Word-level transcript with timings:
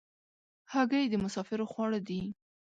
هګۍ 0.73 1.05
د 1.09 1.13
مسافرو 1.23 1.65
خواړه 1.71 1.99
دي. 2.07 2.21